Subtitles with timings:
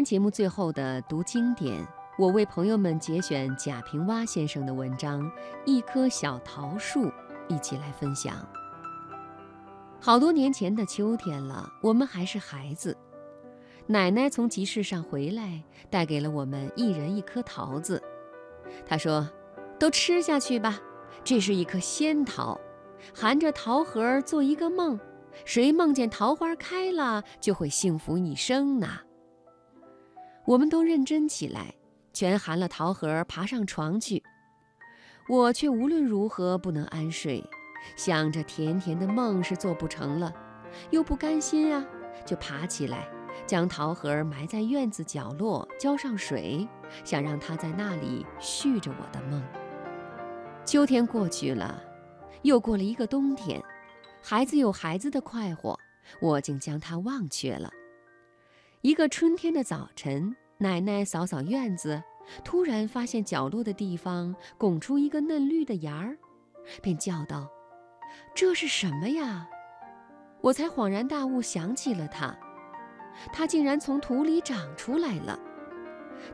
[0.00, 1.86] 天节目最后的读经典，
[2.16, 5.22] 我为朋友们节选贾平凹先生的文章
[5.66, 7.04] 《一棵小桃树》，
[7.50, 8.34] 一起来分享。
[10.00, 12.96] 好多年前的秋天了，我们还是孩子。
[13.86, 18.02] 奶奶从集市上回来，带给了我们一人一颗桃子。
[18.86, 19.28] 她说
[19.78, 20.80] ：“都吃下去吧，
[21.22, 22.58] 这是一颗仙桃，
[23.14, 24.98] 含着桃核做一个梦，
[25.44, 28.88] 谁梦见桃花开了，就会幸福一生呢。”
[30.50, 31.72] 我们都认真起来，
[32.12, 34.20] 全含了桃核，爬上床去。
[35.28, 37.48] 我却无论如何不能安睡。
[37.94, 40.34] 想着甜甜的梦是做不成了，
[40.90, 41.86] 又不甘心啊，
[42.26, 43.08] 就爬起来，
[43.46, 46.66] 将桃核埋在院子角落，浇上水，
[47.04, 49.40] 想让它在那里续着我的梦。
[50.66, 51.80] 秋天过去了，
[52.42, 53.62] 又过了一个冬天，
[54.20, 55.78] 孩子有孩子的快活，
[56.20, 57.70] 我竟将它忘却了。
[58.82, 62.02] 一个春天的早晨，奶奶扫扫院子，
[62.42, 66.16] 突然发现角落的地方拱出一个嫩绿的芽儿，
[66.80, 67.46] 便叫道。
[68.34, 69.46] 这是什么呀？
[70.40, 72.34] 我才恍然大悟，想起了它，
[73.30, 75.38] 它竟然从土里长出来了。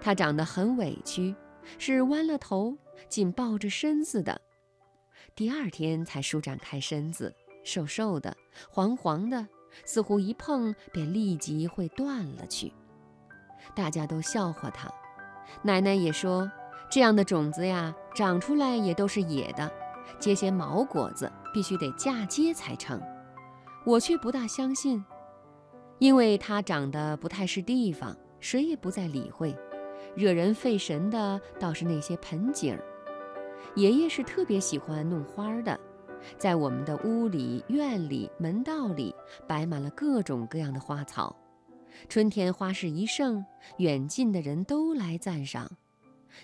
[0.00, 1.34] 它长得很委屈，
[1.78, 2.78] 是弯了头、
[3.08, 4.40] 紧抱着身子的。
[5.34, 7.34] 第二天才舒展开身子，
[7.64, 8.36] 瘦瘦的、
[8.70, 9.48] 黄黄的，
[9.84, 12.72] 似乎一碰便立即会断了去。
[13.74, 14.88] 大家都笑话他，
[15.62, 16.50] 奶奶也说
[16.90, 19.70] ：“这样的种子呀，长出来也都是野的，
[20.18, 23.00] 结些毛果子。”必须得嫁接才成，
[23.86, 25.02] 我却不大相信，
[25.98, 29.56] 因为它长得不太是地方，谁也不再理会。
[30.14, 32.78] 惹人费神的倒是那些盆景。
[33.74, 35.80] 爷爷是特别喜欢弄花的，
[36.38, 39.14] 在我们的屋里、院里、门道里
[39.46, 41.34] 摆满了各种各样的花草。
[42.08, 43.44] 春天花市一盛，
[43.78, 45.70] 远近的人都来赞赏。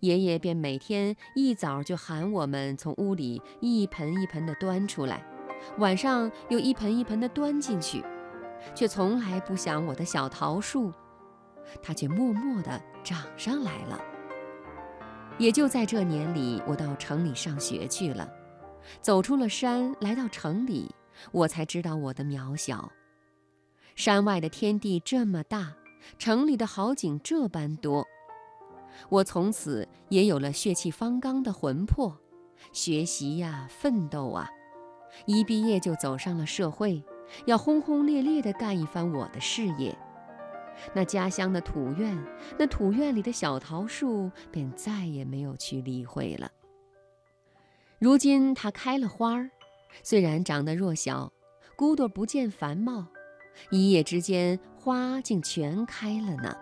[0.00, 5.24] 爷爷便每天一早就喊我们从屋里一盆一盆地端出来，
[5.78, 8.02] 晚上又一盆一盆地端进去，
[8.74, 10.92] 却从来不想我的小桃树，
[11.80, 14.00] 它却默默地长上来了。
[15.38, 18.28] 也就在这年里，我到城里上学去了，
[19.00, 20.94] 走出了山，来到城里，
[21.32, 22.92] 我才知道我的渺小。
[23.94, 25.74] 山外的天地这么大，
[26.18, 28.06] 城里的好景这般多。
[29.08, 32.18] 我从此也有了血气方刚的魂魄，
[32.72, 34.48] 学习呀，奋斗啊，
[35.26, 37.02] 一毕业就走上了社会，
[37.44, 39.96] 要轰轰烈烈地干一番我的事业。
[40.94, 42.16] 那家乡的土院，
[42.58, 46.50] 那土院里的小桃树，便再也没有去理会了。
[47.98, 49.48] 如今它开了花儿，
[50.02, 51.32] 虽然长得弱小，
[51.76, 53.06] 骨朵不见繁茂，
[53.70, 56.54] 一夜之间花竟全开了呢。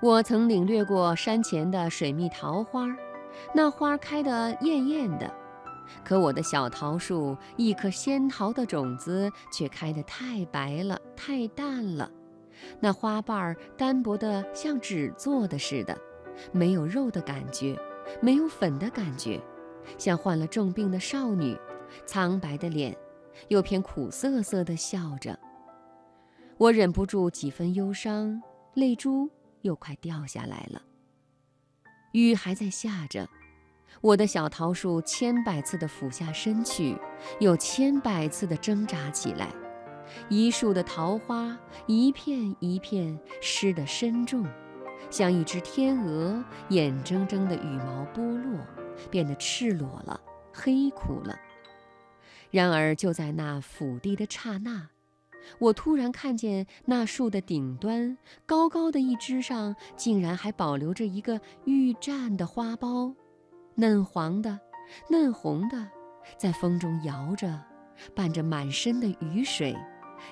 [0.00, 2.86] 我曾领略过山前的水蜜桃花，
[3.52, 5.28] 那花开得艳艳的，
[6.04, 12.08] 可我的小桃树一颗仙桃的种子却开得太白了，太淡了，
[12.78, 15.98] 那花瓣儿单薄得像纸做的似的，
[16.52, 17.76] 没有肉的感觉，
[18.20, 19.40] 没有粉的感觉，
[19.98, 21.56] 像患了重病的少女，
[22.06, 22.96] 苍白的脸，
[23.48, 25.38] 又偏苦涩涩的笑着。
[26.56, 28.42] 我忍不住几分忧伤，
[28.74, 29.30] 泪珠。
[29.62, 30.82] 又快掉下来了。
[32.12, 33.26] 雨还在下着，
[34.02, 36.94] 我的小桃树千百次地俯下身去，
[37.40, 39.48] 又千百次地挣扎起来。
[40.28, 44.46] 一树的桃花一片一片湿得深重，
[45.08, 48.60] 像一只天鹅眼睁睁的羽毛剥落，
[49.10, 50.20] 变得赤裸了，
[50.52, 51.38] 黑苦了。
[52.50, 54.88] 然而就在那俯地的刹那。
[55.58, 58.16] 我突然看见那树的顶端，
[58.46, 63.14] 高高的一枝上，竟然还保留着一个玉绽的花苞，
[63.74, 64.58] 嫩黄的，
[65.10, 65.86] 嫩红的，
[66.38, 67.60] 在风中摇着，
[68.14, 69.76] 伴着满身的雨水，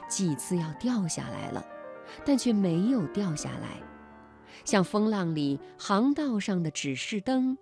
[0.09, 1.62] 几次要掉下来了，
[2.25, 3.83] 但却没有掉下来，
[4.65, 7.58] 像风浪里航道上的指示灯，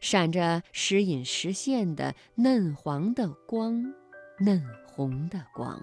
[0.00, 3.92] 闪着时隐时现的嫩黄的光，
[4.38, 5.80] 嫩红的光。